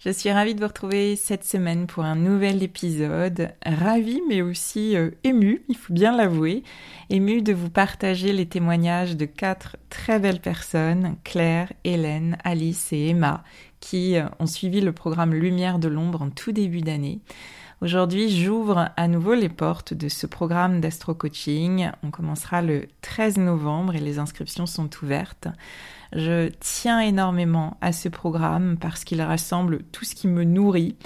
[0.00, 3.50] Je suis ravie de vous retrouver cette semaine pour un nouvel épisode.
[3.66, 6.62] Ravie mais aussi euh, émue, il faut bien l'avouer.
[7.10, 13.08] Émue de vous partager les témoignages de quatre très belles personnes, Claire, Hélène, Alice et
[13.08, 13.42] Emma,
[13.80, 17.18] qui euh, ont suivi le programme Lumière de l'ombre en tout début d'année.
[17.80, 21.90] Aujourd'hui, j'ouvre à nouveau les portes de ce programme d'astro-coaching.
[22.04, 25.48] On commencera le 13 novembre et les inscriptions sont ouvertes.
[26.12, 30.96] Je tiens énormément à ce programme parce qu'il rassemble tout ce qui me nourrit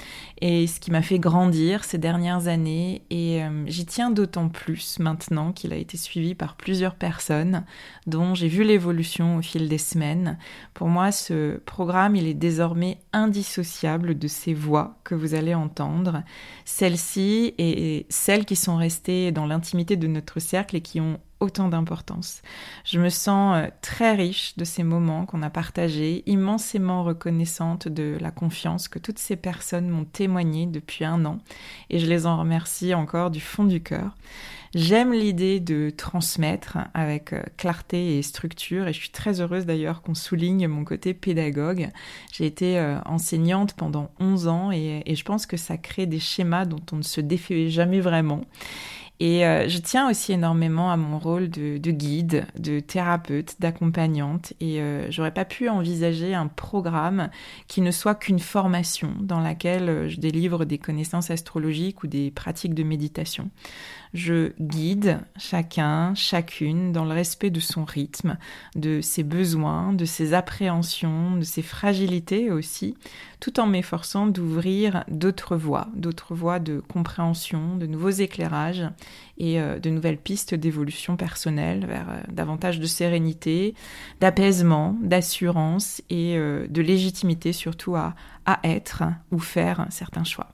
[0.41, 4.99] et ce qui m'a fait grandir ces dernières années et euh, j'y tiens d'autant plus
[5.01, 7.65] maintenant qu'il a été suivi par plusieurs personnes
[8.07, 10.39] dont j'ai vu l'évolution au fil des semaines.
[10.73, 16.23] Pour moi, ce programme, il est désormais indissociable de ces voix que vous allez entendre,
[16.65, 21.69] celles-ci et celles qui sont restées dans l'intimité de notre cercle et qui ont autant
[21.69, 22.41] d'importance.
[22.85, 28.17] Je me sens euh, très riche de ces moments qu'on a partagés, immensément reconnaissante de
[28.21, 31.39] la confiance que toutes ces personnes m'ont témoigné depuis un an
[31.91, 34.17] et je les en remercie encore du fond du cœur.
[34.75, 40.01] J'aime l'idée de transmettre avec euh, clarté et structure et je suis très heureuse d'ailleurs
[40.01, 41.91] qu'on souligne mon côté pédagogue.
[42.33, 46.21] J'ai été euh, enseignante pendant 11 ans et, et je pense que ça crée des
[46.21, 48.43] schémas dont on ne se défait jamais vraiment.
[49.25, 54.53] Et euh, je tiens aussi énormément à mon rôle de, guide, de thérapeute, d'accompagnante.
[54.59, 57.31] Et euh, j'aurais pas pu envisager un programme
[57.69, 62.33] qui ne soit qu'une formation dans laquelle euh, je délivre des connaissances astrologiques ou des
[62.33, 63.49] pratiques de méditation.
[64.15, 68.37] Je guide chacun, chacune dans le respect de son rythme,
[68.77, 72.95] de ses besoins, de ses appréhensions, de ses fragilités aussi,
[73.41, 78.85] tout en m'efforçant d'ouvrir d'autres voies, d'autres voies de compréhension, de nouveaux éclairages
[79.39, 83.75] et euh, de nouvelles pistes d'évolution personnelle vers euh, davantage de sérénité,
[84.21, 90.51] d'apaisement, d'assurance et euh, de légitimité surtout à, à être ou faire certains choix.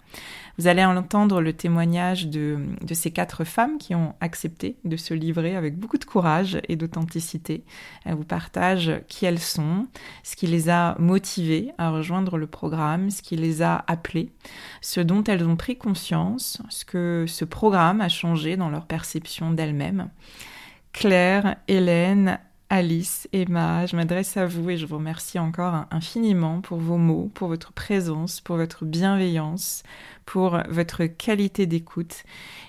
[0.59, 5.15] Vous allez entendre le témoignage de, de, ces quatre femmes qui ont accepté de se
[5.15, 7.63] livrer avec beaucoup de courage et d'authenticité.
[8.05, 9.87] Elles vous partagent qui elles sont,
[10.25, 14.33] ce qui les a motivées à rejoindre le programme, ce qui les a appelées,
[14.81, 19.53] ce dont elles ont pris conscience, ce que ce programme a changé dans leur perception
[19.53, 20.11] d'elles-mêmes.
[20.93, 22.41] Claire, Hélène,
[22.71, 27.31] Alice, Emma, je m'adresse à vous et je vous remercie encore infiniment pour vos mots,
[27.33, 29.83] pour votre présence, pour votre bienveillance,
[30.27, 32.25] pour votre qualité d'écoute.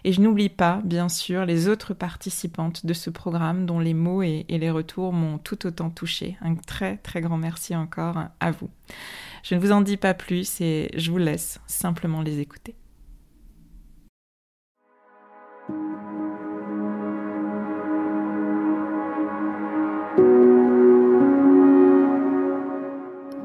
[0.05, 4.23] Et je n'oublie pas, bien sûr, les autres participantes de ce programme dont les mots
[4.23, 6.37] et, les retours m'ont tout autant touché.
[6.39, 8.69] Un très très grand merci encore à vous.
[9.43, 12.73] Je ne vous en dis pas plus et je vous laisse simplement les écouter.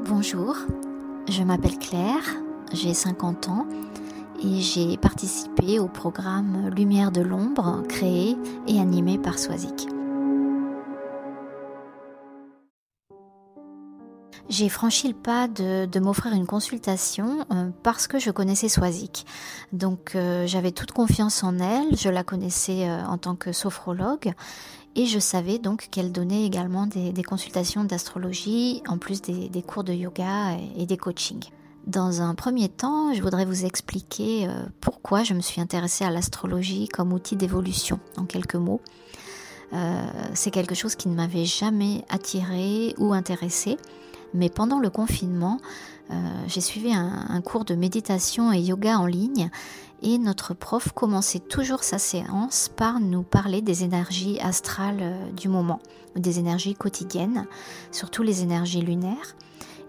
[0.06, 0.54] Bonjour,
[1.30, 2.36] je m'appelle Claire,
[2.74, 3.66] j'ai 50 ans
[4.42, 8.36] et j'ai participé au programme Lumière de l'ombre créé
[8.68, 9.88] et animé par Swazik.
[14.50, 19.24] J'ai franchi le pas de, m'offrir une consultation euh, parce que je connaissais Swazik.
[19.72, 24.34] Donc euh, j'avais toute confiance en elle, je la connaissais euh, en tant que sophrologue
[24.96, 29.92] et je savais donc qu'elle donnait également des, consultations d'astrologie en plus des, cours de
[29.92, 31.44] yoga et, des coachings.
[31.86, 36.10] Dans un premier temps, je voudrais vous expliquer euh, pourquoi je me suis intéressée à
[36.10, 38.80] l'astrologie comme outil d'évolution, en quelques mots.
[39.74, 43.76] Euh, c'est quelque chose qui ne m'avait jamais attiré ou intéressé,
[44.34, 45.58] mais pendant le confinement,
[46.10, 46.14] euh,
[46.46, 49.48] j'ai suivi un, cours de méditation et yoga en ligne
[50.02, 55.80] et notre prof commençait toujours sa séance par nous parler des énergies astrales du moment,
[56.14, 57.46] des énergies quotidiennes,
[57.90, 59.34] surtout les énergies lunaires.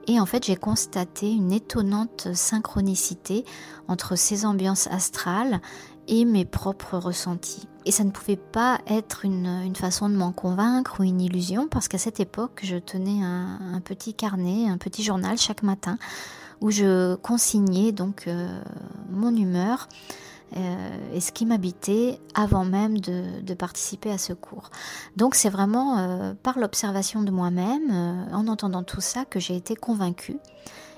[0.08, 3.44] Et en fait, j'ai constaté une étonnante synchronicité
[3.88, 5.60] entre ces ambiances astrales
[6.08, 7.68] et mes propres ressentis.
[7.86, 11.88] Et ça ne pouvait pas être une, façon de m'en convaincre ou une illusion, parce
[11.88, 15.98] qu'à cette époque, je tenais un, petit carnet, un petit journal chaque matin,
[16.62, 18.60] où je consignais donc euh,
[19.12, 19.88] mon humeur,
[20.58, 24.72] euh, et ce qui m'habitait avant même de, participer à ce cours.
[25.16, 29.76] Donc c'est vraiment euh, par l'observation de moi-même, en entendant tout ça, que j'ai été
[29.76, 30.38] convaincue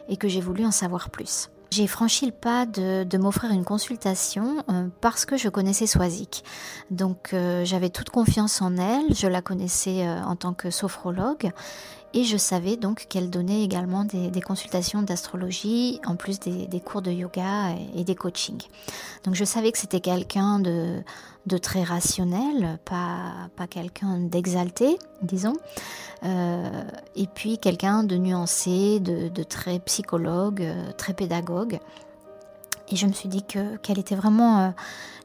[0.08, 1.50] et que j'ai voulu en savoir plus.
[1.70, 4.64] J'ai franchi le pas de, m'offrir une consultation
[5.02, 6.44] parce que je connaissais Swazik.
[6.92, 11.52] Donc j'avais toute confiance en elle, je la connaissais en tant que sophrologue
[12.14, 17.12] et je savais donc qu'elle donnait également des, consultations d'astrologie, en plus des, cours de
[17.12, 18.64] yoga et, des coachings.
[19.24, 21.04] Donc je savais que c'était quelqu'un de,
[21.62, 25.56] très rationnel, pas, pas quelqu'un d'exalté, disons,
[26.24, 26.84] euh,
[27.16, 30.66] et puis quelqu'un de nuancé, de, très psychologue,
[30.98, 31.80] très pédagogue.
[32.90, 34.70] Et je me suis dit que qu'elle était vraiment euh,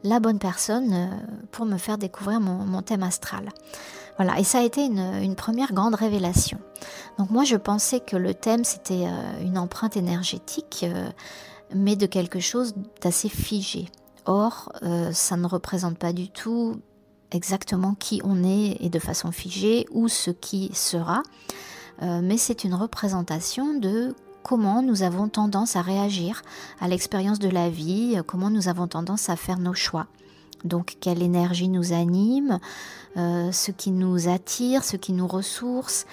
[0.02, 1.06] la bonne personne euh,
[1.52, 3.50] pour me faire découvrir mon thème astral.
[4.16, 6.58] Voilà, et ça a été une, première grande révélation.
[7.18, 11.08] Donc moi je pensais que le thème c'était euh, une empreinte énergétique, euh,
[11.74, 13.86] mais de quelque chose d'assez figé.
[14.24, 16.80] Or, euh, ça ne représente pas du tout
[17.32, 21.22] exactement qui on est et de façon figée ou ce qui sera,
[22.00, 26.42] mais c'est une représentation de comment nous avons tendance à réagir
[26.80, 30.08] à l'expérience de la vie, comment nous avons tendance à faire nos choix.
[30.64, 32.58] Donc quelle énergie nous anime,
[33.16, 36.06] euh, ce qui nous attire, ce qui nous ressource,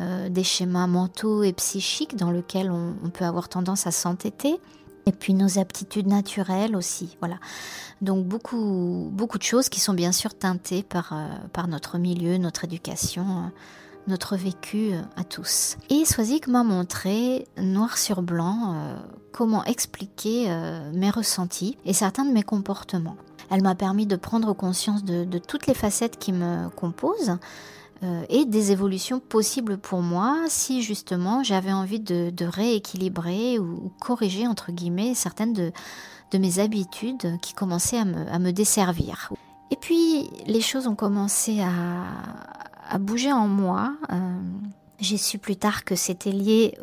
[0.00, 4.60] euh, des schémas mentaux et psychiques dans lesquels on, peut avoir tendance à s'entêter.
[5.06, 7.36] Et puis nos aptitudes naturelles aussi, voilà.
[8.00, 12.38] Donc beaucoup, beaucoup de choses qui sont bien sûr teintées par, euh, par notre milieu,
[12.38, 13.52] notre éducation,
[14.08, 15.76] notre vécu à tous.
[15.90, 18.76] Et Swazik m'a montré, noir sur blanc,
[19.32, 20.48] comment expliquer
[20.92, 23.16] mes ressentis et certains de mes comportements.
[23.50, 27.38] Elle m'a permis de prendre conscience de, toutes les facettes qui me composent
[28.02, 34.46] euh, et des évolutions possibles pour moi si justement j'avais envie de, rééquilibrer ou, corriger
[34.46, 35.72] entre guillemets certaines de,
[36.38, 39.32] mes habitudes qui commençaient à me, desservir.
[39.70, 43.94] Et puis les choses ont commencé à, bouger en moi.
[44.12, 44.16] Euh,
[45.00, 46.76] j'ai su plus tard que c'était lié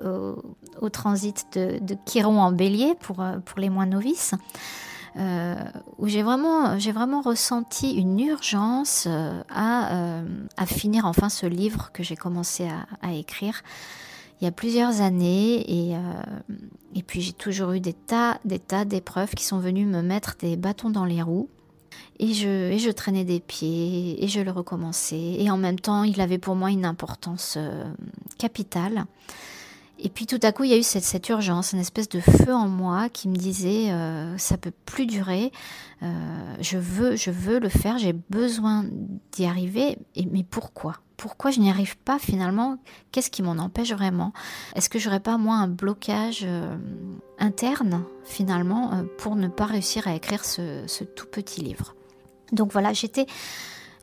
[0.82, 4.34] au, transit de, Chiron en bélier pour, pour les moins novices.
[5.16, 5.56] Euh,
[6.00, 10.24] où j'ai vraiment, ressenti une urgence euh, à, euh,
[10.58, 12.68] à, finir enfin ce livre que j'ai commencé
[13.02, 13.62] à, écrire
[14.42, 15.94] il y a plusieurs années
[16.96, 20.36] et, puis j'ai toujours eu des tas, des tas d'épreuves qui sont venues me mettre
[20.40, 21.48] des bâtons dans les roues.
[22.20, 25.36] Et je traînais des pieds et je le recommençais.
[25.40, 27.58] Et en même temps, il avait pour moi une importance
[28.38, 29.06] capitale.
[30.00, 32.54] Et puis tout à coup, il y a eu cette, urgence, une espèce de feu
[32.54, 35.52] en moi qui me disait euh, ça peut plus durer.
[36.02, 37.98] Euh, je veux, je veux le faire.
[37.98, 38.86] J'ai besoin
[39.32, 39.98] d'y arriver.
[40.32, 40.98] Mais pourquoi?
[41.16, 42.80] Pourquoi je n'y arrive pas finalement?
[43.12, 44.34] Qu'est-ce qui m'en empêche vraiment?
[44.76, 46.76] Est-ce que j'aurais pas moi un blocage euh,
[47.40, 51.96] interne finalement pour ne pas réussir à écrire ce tout petit livre?
[52.52, 53.26] Donc voilà, j'étais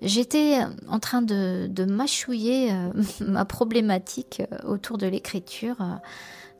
[0.02, 2.90] J'étais en train de, mâchouiller euh,
[3.21, 5.95] ma problématique euh, autour de l'écriture euh,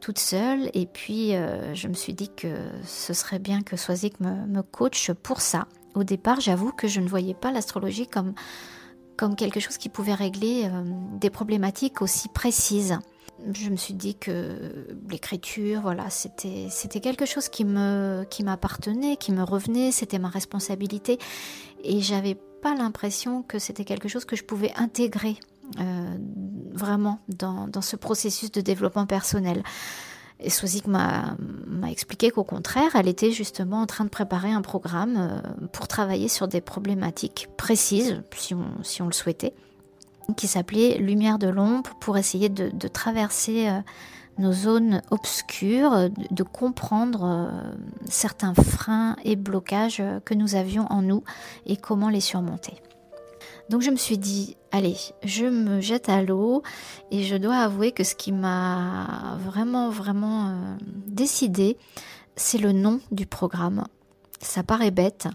[0.01, 1.33] toute seule et puis
[1.75, 2.49] je me suis dit que
[2.87, 5.67] ce serait bien que Swazik me, me coach pour ça.
[5.95, 8.33] Au départ, j'avoue que je ne voyais pas l'astrologie comme,
[9.19, 10.71] comme quelque chose qui pouvait régler
[11.21, 12.99] des problématiques aussi précises.
[13.53, 19.19] Je me suis dit que l'écriture, voilà, c'était c'était quelque chose qui me qui m'appartenait,
[19.19, 21.19] qui me revenait, c'était ma responsabilité
[21.85, 25.39] et j'avais pas l'impression que c'était quelque chose que je pouvais intégrer
[25.79, 26.17] euh,
[26.73, 29.63] vraiment dans, ce processus de développement personnel.
[30.43, 31.37] Et Swazik m'a
[31.89, 36.29] expliqué qu'au contraire, elle était justement en train de préparer un programme euh, pour travailler
[36.29, 39.53] sur des problématiques précises, si on, si on le souhaitait,
[40.37, 43.81] qui s'appelait Lumière de l'ombre, pour essayer de, traverser euh,
[44.41, 47.73] nos zones obscures, de, comprendre euh,
[48.07, 51.23] certains freins et blocages que nous avions en nous
[51.67, 52.75] et comment les surmonter.
[53.69, 56.63] Donc je me suis dit, allez, je me jette à l'eau
[57.11, 61.77] et je dois avouer que ce qui m'a vraiment, vraiment euh, décidé,
[62.35, 63.85] c'est le nom du programme.
[64.41, 65.29] Ça paraît bête,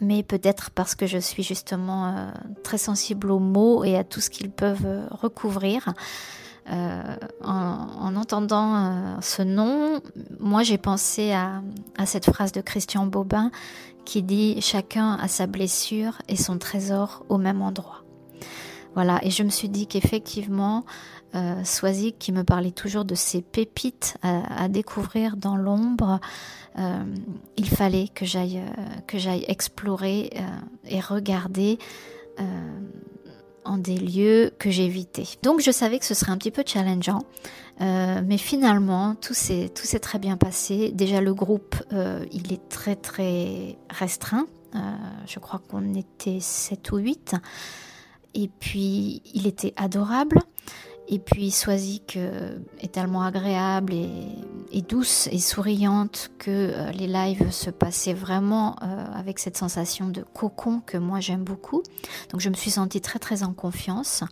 [0.00, 2.30] mais peut-être parce que je suis justement euh,
[2.62, 5.92] très sensible aux mots et à tout ce qu'ils peuvent recouvrir.
[6.68, 10.00] En, entendant ce nom,
[10.40, 11.62] moi j'ai pensé à,
[12.06, 13.50] cette phrase de Christian Bobin
[14.04, 18.02] qui dit chacun a sa blessure et son trésor au même endroit.
[18.94, 20.86] Voilà, et je me suis dit qu'effectivement,
[21.34, 21.62] euh,
[22.18, 26.18] qui me parlait toujours de ces pépites à, découvrir dans l'ombre,
[26.78, 27.04] euh,
[27.58, 30.40] il fallait que j'aille euh, explorer euh,
[30.88, 31.78] et regarder
[33.66, 35.26] en des lieux que j'évitais.
[35.42, 37.22] Donc je savais que ce serait un petit peu challengeant,
[37.80, 40.90] mais finalement tout s'est tout s'est très bien passé.
[40.92, 41.76] Déjà le groupe,
[42.32, 44.46] il est très très restreint.
[45.26, 47.34] je crois qu'on était 7 ou 8.
[48.34, 50.40] Et puis, il était adorable.
[51.08, 52.18] Et puis, Swazik
[52.80, 54.28] est tellement agréable et,
[54.82, 60.22] douce et souriante que euh, les lives se passaient vraiment euh, avec cette sensation de
[60.22, 61.82] cocon que moi j'aime beaucoup.
[62.30, 64.24] Donc, je me suis sentie très, très en confiance.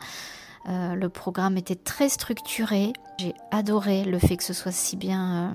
[0.69, 2.93] Euh, le programme était très structuré.
[3.19, 5.55] J'ai adoré le fait que ce soit si bien,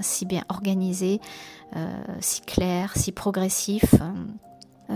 [0.00, 1.20] si bien organisé,
[2.20, 3.84] si clair, si progressif.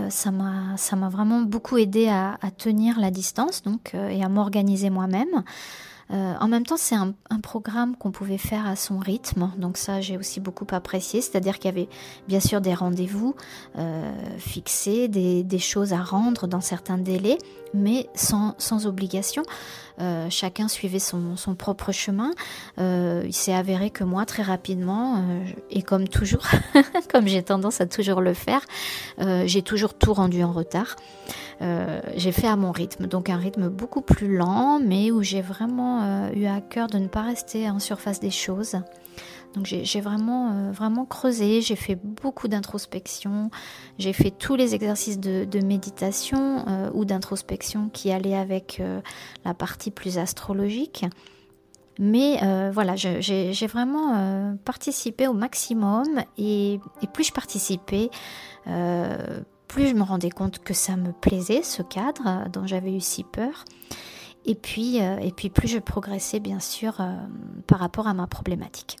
[0.09, 5.43] Ça m'a vraiment beaucoup aidé à, tenir la distance donc, et à m'organiser moi-même.
[6.11, 10.01] Euh, en même temps, c'est un, programme qu'on pouvait faire à son rythme, donc ça
[10.01, 11.87] j'ai aussi beaucoup apprécié, c'est-à-dire qu'il y avait
[12.27, 13.35] bien sûr des rendez-vous
[14.37, 17.37] fixés, des, choses à rendre dans certains délais,
[17.73, 19.43] mais sans obligation.
[19.99, 22.31] Euh, chacun suivait son, propre chemin.
[22.79, 26.45] Euh, il s'est avéré que moi, très rapidement, euh, et comme toujours,
[27.11, 28.61] comme j'ai tendance à toujours le faire,
[29.45, 30.95] j'ai toujours tout rendu en retard.
[32.15, 36.29] j'ai fait à mon rythme, donc un rythme beaucoup plus lent, mais où j'ai vraiment
[36.33, 38.77] eu à cœur de ne pas rester en surface des choses.
[39.57, 43.49] Donc j'ai vraiment, euh, vraiment creusé, j'ai fait beaucoup d'introspection,
[43.97, 49.01] j'ai fait tous les exercices de, méditation euh, ou d'introspection qui allaient avec euh,
[49.45, 51.05] la partie plus astrologique.
[51.97, 52.39] Mais
[52.71, 56.05] voilà, j'ai vraiment participé au maximum
[56.37, 56.79] et,
[57.11, 58.11] plus je participais,
[58.65, 63.23] plus je me rendais compte que ça me plaisait, ce cadre dont j'avais eu si
[63.23, 63.65] peur.
[64.45, 65.01] Et puis
[65.49, 67.01] plus je progressais bien sûr
[67.65, 68.99] par rapport à ma problématique.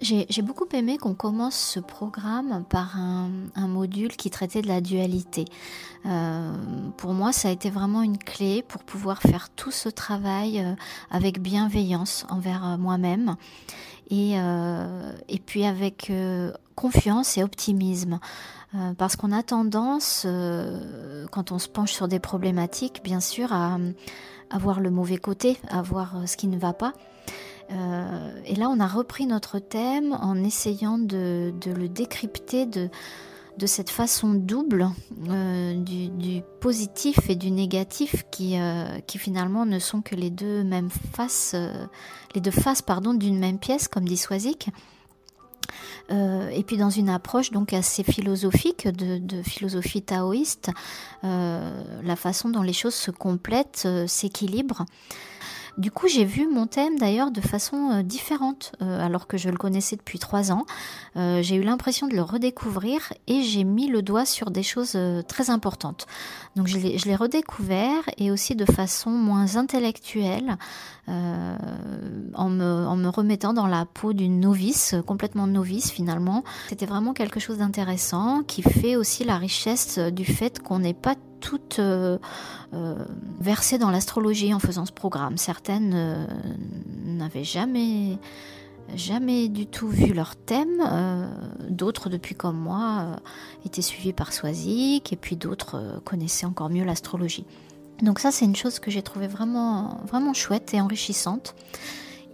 [0.00, 3.30] J'ai beaucoup aimé qu'on commence ce programme par un,
[3.66, 5.44] module qui traitait de la dualité.
[6.06, 6.52] Euh,
[6.96, 10.74] pour moi, ça a été vraiment une clé pour pouvoir faire tout ce travail euh,
[11.10, 13.34] avec bienveillance envers euh, moi-même
[14.10, 14.38] et,
[15.44, 16.12] puis avec
[16.76, 18.20] confiance et optimisme.
[18.96, 20.26] parce qu'on a tendance,
[21.30, 23.78] quand on se penche sur des problématiques, bien sûr, à,
[24.48, 26.94] à voir le mauvais côté, à voir ce qui ne va pas.
[27.70, 32.88] Euh, et là, on a repris notre thème en essayant de, le décrypter de,
[33.66, 34.88] cette façon double
[35.28, 40.62] euh, du, positif et du négatif qui, euh, qui finalement ne sont que les deux
[40.62, 41.56] mêmes faces,
[42.34, 44.70] les deux faces pardon d'une même pièce, comme dit Swazik.
[46.10, 50.70] et puis dans une approche donc assez philosophique de philosophie taoïste,
[51.22, 54.86] la façon dont les choses se complètent, s'équilibrent.
[55.78, 59.48] Du coup, j'ai vu mon thème d'ailleurs de façon euh, différente, euh, alors que je
[59.48, 60.66] le connaissais depuis trois ans.
[61.16, 64.98] Euh, j'ai eu l'impression de le redécouvrir et j'ai mis le doigt sur des choses
[65.28, 66.08] très importantes.
[66.56, 70.56] Donc je l'ai redécouvert et aussi de façon moins intellectuelle,
[71.06, 76.44] en me, en, me, remettant dans la peau d'une novice, complètement novice finalement.
[76.68, 81.14] C'était vraiment quelque chose d'intéressant qui fait aussi la richesse du fait qu'on n'est pas
[81.40, 82.18] toutes euh,
[82.74, 82.94] euh,
[83.40, 85.36] versées dans l'astrologie en faisant ce programme.
[85.36, 86.26] Certaines euh,
[87.04, 88.18] n'avaient jamais,
[89.48, 90.82] du tout vu leur thème.
[91.68, 93.16] d'autres, depuis comme moi,
[93.64, 97.44] étaient suivies par Swazik et puis d'autres connaissaient encore mieux l'astrologie.
[98.02, 101.54] Donc ça, c'est une chose que j'ai trouvé vraiment, vraiment chouette et enrichissante.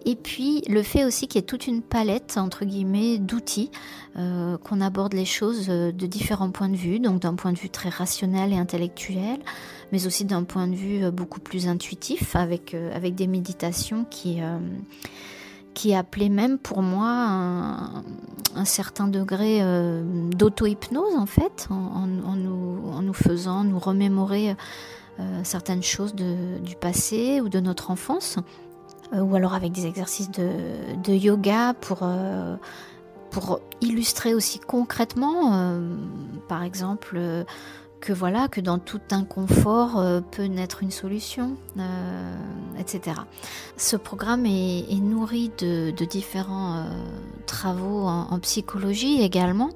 [0.06, 3.70] Et puis le fait aussi qu'il y ait toute une palette, entre guillemets, d'outils,
[4.16, 7.58] euh, qu'on aborde les choses euh, de différents points de vue, donc d'un point de
[7.58, 9.40] vue très rationnel et intellectuel,
[9.92, 14.40] mais aussi d'un point de vue euh, beaucoup plus intuitif, avec, avec des méditations qui,
[15.72, 17.06] qui appelaient même pour moi
[18.54, 19.60] un, certain degré
[20.30, 24.54] d'auto-hypnose, en fait, en, nous, en, nous, faisant nous remémorer
[25.42, 28.38] certaines choses du passé ou de notre enfance.
[29.12, 32.56] Euh, ou alors avec des exercices de, yoga pour, euh,
[33.30, 35.96] pour illustrer aussi concrètement, euh,
[36.48, 37.20] par exemple,
[38.00, 41.56] que voilà, que dans tout inconfort peut naître une solution,
[42.78, 43.16] etc.
[43.78, 46.84] Ce programme est, nourri de, différents
[47.46, 49.70] travaux en, psychologie également.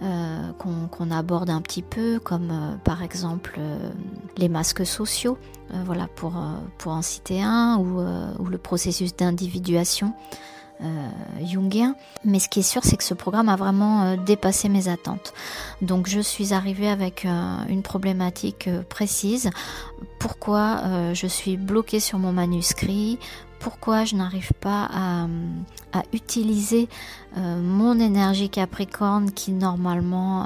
[0.00, 3.58] Qu'on aborde un petit peu, comme par exemple
[4.36, 5.38] les masques sociaux,
[5.84, 6.34] voilà pour,
[6.78, 10.12] pour en citer un, ou le processus d'individuation
[10.82, 11.08] euh,
[11.42, 11.96] jungien.
[12.24, 15.32] Mais ce qui est sûr, c'est que ce programme a vraiment euh, dépassé mes attentes.
[15.80, 19.48] Donc je suis arrivée avec euh, une problématique précise.
[20.18, 20.82] Pourquoi
[21.14, 23.18] je suis bloquée sur mon manuscrit?
[23.66, 25.26] Pourquoi je n'arrive pas à,
[26.12, 26.88] utiliser
[27.34, 30.44] mon énergie capricorne qui normalement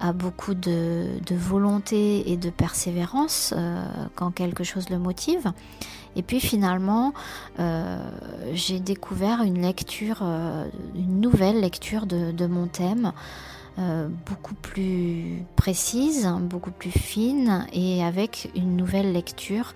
[0.00, 3.54] a beaucoup de, volonté et de persévérance
[4.16, 5.50] quand quelque chose le motive.
[6.16, 7.12] Et puis finalement,
[7.60, 7.98] euh,
[8.54, 13.12] j'ai découvert une lecture, euh, une nouvelle lecture de, mon thème,
[13.78, 19.74] euh, beaucoup plus précise, beaucoup plus fine et avec une nouvelle lecture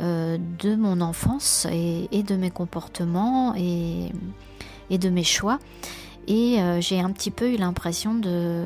[0.00, 4.10] de mon enfance et, de mes comportements et,
[4.90, 5.58] de mes choix.
[6.26, 8.64] Et j'ai un petit peu eu l'impression de,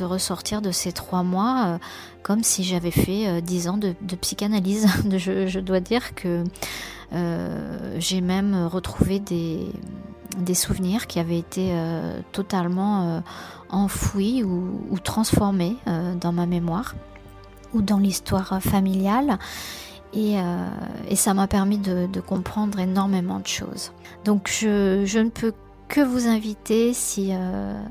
[0.00, 1.78] ressortir de ces trois mois
[2.24, 4.88] comme si j'avais fait euh, dix ans de, psychanalyse.
[5.16, 6.42] je, dois dire que
[7.12, 13.22] euh, j'ai même retrouvé des, souvenirs qui avaient été euh, totalement
[13.68, 15.76] enfouis ou, transformés
[16.20, 16.94] dans ma mémoire
[17.74, 19.38] ou dans l'histoire familiale.
[20.14, 20.36] Et,
[21.16, 23.92] ça m'a permis de, comprendre énormément de choses.
[24.24, 25.52] Donc je, ne peux
[25.88, 27.82] que vous inviter si, euh,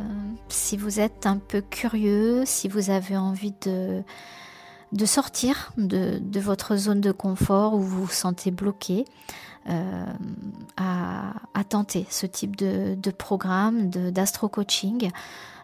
[0.50, 4.02] si vous êtes un peu curieux, si vous avez envie de,
[4.92, 9.06] de sortir de, votre zone de confort où vous vous sentez bloqué,
[9.70, 10.06] euh,
[10.76, 11.34] à,
[11.70, 15.10] tenter ce type de, de programme d'astro-coaching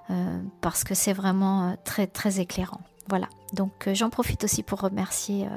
[0.10, 2.80] euh, parce que c'est vraiment très très éclairant.
[3.10, 5.48] Voilà, donc j'en profite aussi pour remercier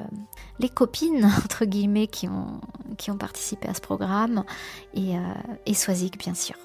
[0.59, 4.45] les copines, entre guillemets, qui ont, participé à ce programme
[4.95, 6.57] et, Swazik, bien sûr.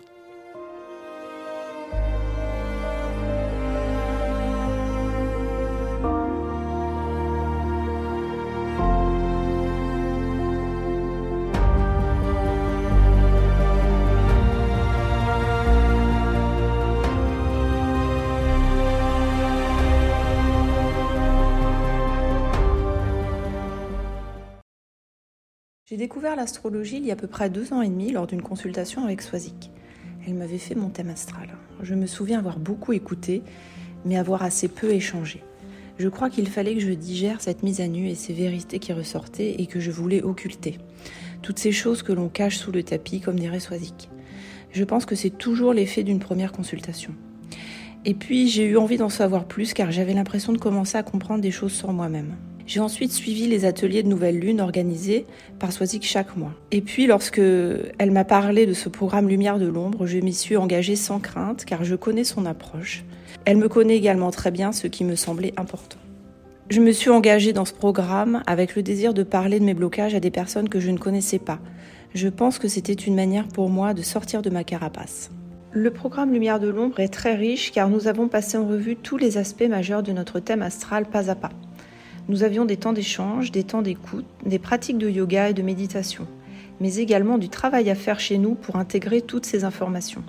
[25.89, 28.41] J'ai découvert l'astrologie il y a à peu près deux ans et demi lors d'une
[28.41, 29.71] consultation avec Swazik.
[30.27, 31.47] Elle m'avait fait mon thème astral.
[31.81, 33.41] Je me souviens avoir beaucoup écouté,
[34.03, 35.45] mais avoir assez peu échangé.
[35.97, 38.91] Je crois qu'il fallait que je digère cette mise à nu et ces vérités qui
[38.91, 40.77] ressortaient et que je voulais occulter.
[41.41, 44.09] Toutes ces choses que l'on cache sous le tapis, comme dirait Swazik.
[44.73, 47.15] Je pense que c'est toujours l'effet d'une première consultation.
[48.03, 51.39] Et puis j'ai eu envie d'en savoir plus car j'avais l'impression de commencer à comprendre
[51.39, 52.35] des choses sur moi-même.
[52.67, 55.25] J'ai ensuite suivi les ateliers de Nouvelle Lune organisés
[55.57, 56.51] par Swazik chaque mois.
[56.71, 60.57] Et puis, lorsque elle m'a parlé de ce programme Lumière de l'ombre, je m'y suis
[60.57, 63.05] engagée sans crainte car je connais son approche.
[63.45, 65.97] Elle me connaît également très bien, ce qui me semblait important.
[66.69, 70.13] Je me suis engagée dans ce programme avec le désir de parler de mes blocages
[70.13, 71.59] à des personnes que je ne connaissais pas.
[72.13, 75.31] Je pense que c'était une manière pour moi de sortir de ma carapace.
[75.71, 79.15] Le programme Lumière de l'ombre est très riche car nous avons passé en revue tous
[79.15, 81.51] les aspects majeurs de notre thème astral pas à pas.
[82.29, 86.27] Nous avions des temps d'échange, des temps d'écoute, des pratiques de yoga et de méditation,
[86.81, 90.23] mais également du travail à faire chez nous pour intégrer toutes ces informations.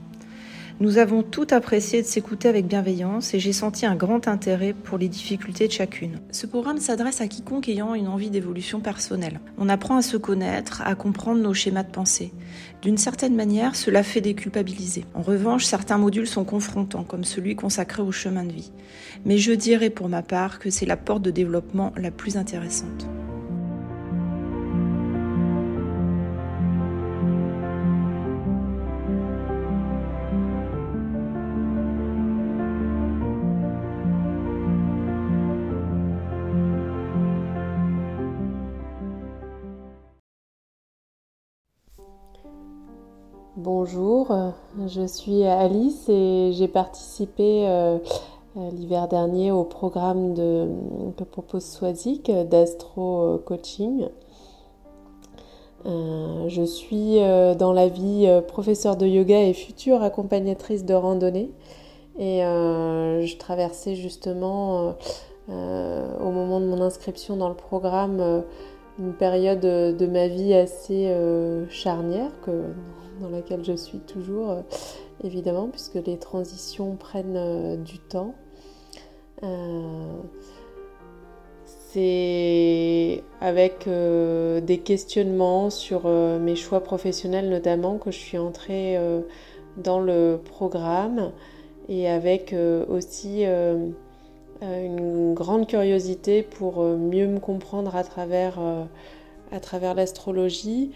[0.80, 4.96] Nous avons tout apprécié de s'écouter avec bienveillance et j'ai senti un grand intérêt pour
[4.96, 6.20] les difficultés de chacune.
[6.30, 9.40] Ce programme s'adresse à quiconque ayant une envie d'évolution personnelle.
[9.58, 12.32] On apprend à se connaître, à comprendre nos schémas de pensée.
[12.80, 15.04] D'une certaine manière, cela fait déculpabiliser.
[15.14, 18.70] En revanche, certains modules sont confrontants, comme celui consacré au chemin de vie.
[19.24, 23.08] Mais je dirais pour ma part que c'est la porte de développement la plus intéressante.
[43.70, 44.34] Bonjour,
[44.86, 47.98] je suis Alice et j'ai participé euh,
[48.56, 50.68] euh, l'hiver dernier au programme de,
[51.18, 54.08] que propose Swazik d'Astro Coaching.
[55.84, 57.18] Euh, je suis
[57.58, 61.50] dans la vie professeur de yoga et future accompagnatrice de randonnée
[62.18, 64.94] et je traversais justement
[65.48, 68.44] au moment de mon inscription dans le programme
[68.98, 71.14] une période de ma vie assez
[71.68, 72.72] charnière que
[73.20, 74.60] dans laquelle je suis toujours, euh,
[75.24, 78.34] évidemment, puisque les transitions prennent euh, du temps.
[81.90, 88.98] c'est avec des questionnements sur mes choix professionnels notamment que je suis entrée
[89.76, 91.32] dans le programme
[91.88, 92.54] et avec
[92.88, 93.44] aussi
[94.60, 98.58] une grande curiosité pour mieux me comprendre à travers,
[99.50, 100.90] à travers l'astrologie.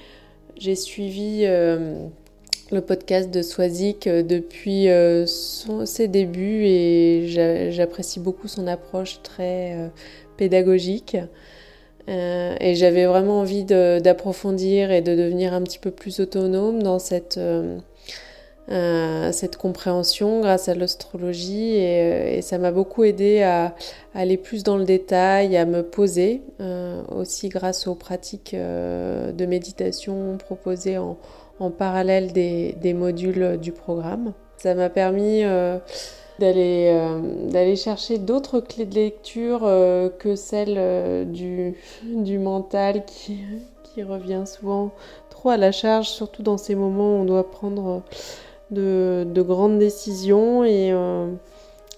[0.58, 1.46] J'ai suivi
[2.72, 9.76] le podcast de Swazik euh, depuis euh, ses débuts et j'apprécie beaucoup son approche très
[9.76, 9.88] euh,
[10.38, 11.16] pédagogique.
[12.08, 17.38] et j'avais vraiment envie d'approfondir et de devenir un petit peu plus autonome dans cette,
[18.68, 23.74] cette compréhension grâce à l'astrologie et, et, ça m'a beaucoup aidé à,
[24.14, 26.42] aller plus dans le détail, à me poser
[27.14, 31.18] aussi grâce aux pratiques de méditation proposées en,
[31.70, 34.32] parallèle des, modules du programme.
[34.56, 35.78] Ça m'a permis euh,
[36.40, 37.20] euh,
[37.50, 44.92] d'aller chercher d'autres clés de lecture euh, que celle du, mental qui revient souvent
[45.30, 48.02] trop à la charge, surtout dans ces moments où on doit prendre
[48.72, 50.92] de, de grandes décisions et,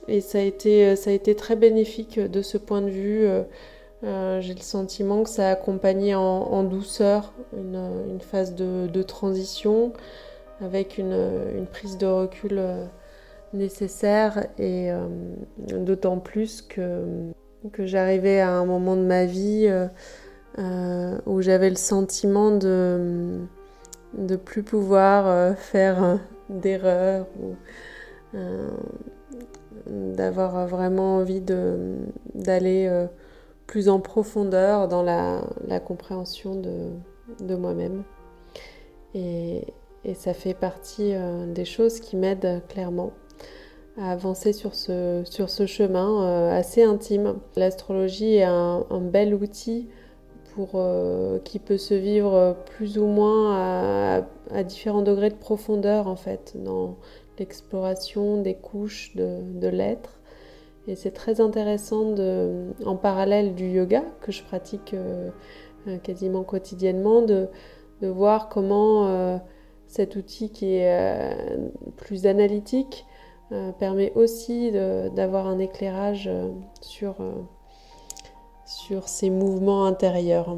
[0.08, 3.26] et ça, a été, très bénéfique de ce point de vue.
[4.04, 9.92] Euh, j'ai le sentiment que ça a accompagné en, douceur une, phase de, transition
[10.60, 12.84] avec une, prise de recul euh,
[13.54, 15.06] nécessaire et euh,
[15.58, 17.04] d'autant plus que,
[17.72, 19.70] que j'arrivais à un moment de ma vie
[21.26, 23.40] où j'avais le sentiment de
[24.16, 27.54] ne plus pouvoir faire d'erreurs ou
[29.86, 31.40] d'avoir vraiment envie
[32.34, 33.06] d'aller
[33.66, 36.54] plus en profondeur dans la, compréhension
[37.40, 38.02] de, moi-même.
[39.14, 39.64] Et,
[40.14, 43.12] ça fait partie euh, des choses qui m'aident clairement
[43.96, 45.24] à avancer sur ce,
[45.66, 47.36] chemin euh, assez intime.
[47.56, 49.88] L'astrologie est un, bel outil
[50.56, 56.96] euh, qui peut vivre plus ou moins à, différents degrés de profondeur en fait dans
[57.38, 60.20] l'exploration des couches de, l'être.
[60.86, 62.14] Et c'est très intéressant
[62.84, 65.30] en parallèle du yoga que je pratique euh,
[65.88, 67.48] euh, quasiment quotidiennement, de,
[68.02, 69.40] voir comment
[69.86, 71.34] cet outil qui est
[71.96, 73.06] plus analytique
[73.78, 76.28] permet aussi d'avoir un éclairage
[76.82, 77.16] sur,
[78.66, 80.56] sur ces mouvements intérieurs.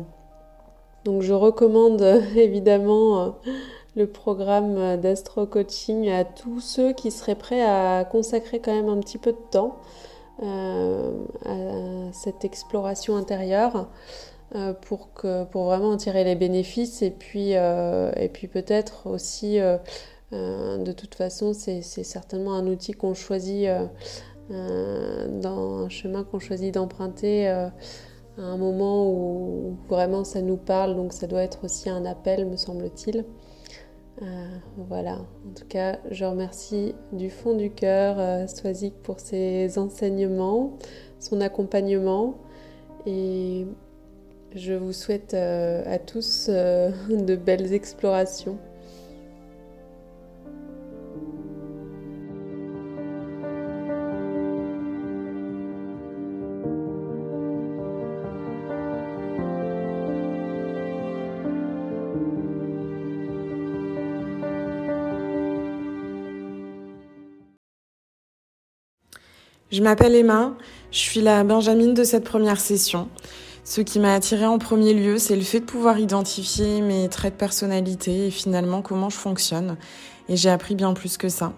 [1.04, 2.02] Donc je recommande
[2.36, 3.36] évidemment
[3.96, 8.98] le programme d'astro coaching à tous ceux qui seraient prêts à consacrer quand même un
[8.98, 9.78] petit peu de temps
[10.42, 11.12] euh,
[11.46, 13.88] à cette exploration intérieure
[14.54, 19.58] euh, pour, vraiment en tirer les bénéfices et puis, euh, et puis peut-être aussi,
[20.32, 23.66] de toute façon, c'est certainement un outil qu'on choisit
[24.50, 27.72] dans un chemin qu'on choisit d'emprunter à
[28.38, 32.56] un moment où vraiment ça nous parle, donc ça doit être aussi un appel, me
[32.56, 33.24] semble-t-il.
[34.22, 34.24] Euh,
[34.78, 40.78] voilà, en tout cas, je remercie du fond du cœur euh, Swazik pour ses enseignements,
[41.18, 42.34] son accompagnement
[43.04, 43.66] et
[44.54, 48.58] je vous souhaite euh, à tous de belles explorations.
[69.76, 70.54] Je m'appelle Emma,
[70.90, 73.10] je suis la Benjamine de cette première session.
[73.62, 77.34] Ce qui m'a attirée en premier lieu, c'est le fait de pouvoir identifier mes traits
[77.34, 79.76] de personnalité et finalement comment je fonctionne.
[80.30, 81.52] Et j'ai appris bien plus que ça.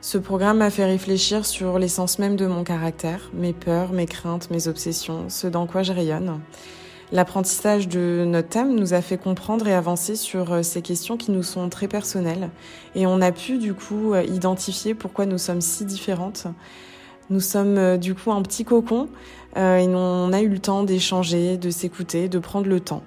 [0.00, 4.48] Ce programme m'a fait réfléchir sur l'essence même de mon caractère, mes peurs, mes craintes,
[4.52, 6.38] mes obsessions, ce dans quoi je rayonne.
[7.10, 11.32] L'apprentissage de notre thème nous a fait comprendre et avancer sur euh, ces questions qui
[11.32, 12.48] nous sont très personnelles
[12.94, 16.46] et on a pu du coup euh, identifier pourquoi nous sommes si différentes
[17.30, 19.08] nous sommes euh, du coup un petit cocon
[19.56, 23.02] euh, et on a eu le temps d'échanger, de s'écouter, de prendre le temps.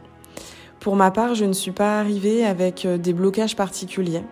[0.79, 4.23] Pour ma part, je ne suis pas arrivée avec euh, des blocages particuliers,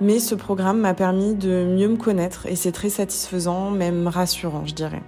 [0.00, 4.64] mais ce programme m'a permis de mieux me connaître et c'est très satisfaisant, même rassurant,
[4.64, 5.02] je dirais.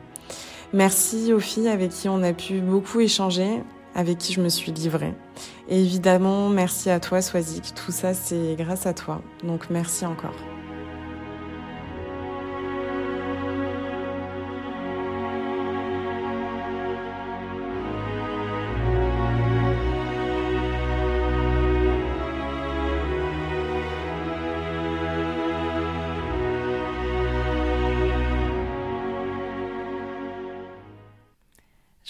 [0.73, 3.63] Merci aux filles avec qui on a pu beaucoup échanger,
[3.95, 5.15] avec qui je me suis livrée.
[5.69, 7.75] Et évidemment, merci à toi, Swazik.
[7.75, 9.21] Tout ça, c'est grâce à toi.
[9.43, 10.35] Donc merci encore.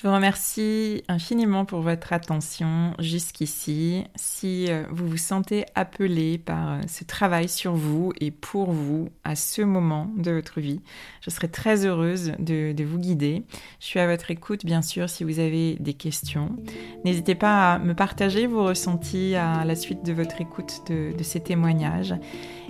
[0.01, 4.05] Je vous remercie infiniment pour votre attention jusqu'ici.
[4.17, 9.11] Si euh, vous vous sentez appelé par euh, ce travail sur vous et pour vous
[9.25, 10.81] à ce moment de votre vie,
[11.21, 13.43] je serai très heureuse de, vous guider.
[13.79, 16.57] Je suis à votre écoute, bien sûr, si vous avez des questions.
[17.05, 21.23] N'hésitez pas à me partager vos ressentis à la suite de votre écoute de, de
[21.23, 22.15] ces témoignages.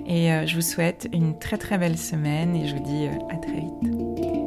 [0.05, 3.37] Et euh, je vous souhaite une très très belle semaine et je vous dis à
[3.37, 4.40] très vite.